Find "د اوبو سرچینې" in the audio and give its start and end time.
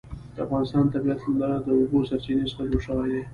1.65-2.45